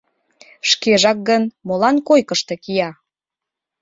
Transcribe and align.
Шкежак 0.69 1.17
гын, 1.29 1.43
молан 1.67 1.95
койкышто 2.07 2.53
кия? 2.63 2.89